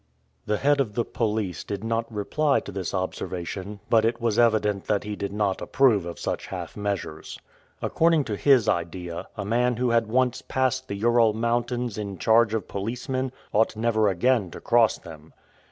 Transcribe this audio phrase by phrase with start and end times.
[0.47, 4.85] The head of the police did not reply to this observation, but it was evident
[4.85, 7.37] that he did not approve of such half measures.
[7.83, 12.55] According to his idea, a man who had once passed the Ural Mountains in charge
[12.55, 15.33] of policemen, ought never again to cross them.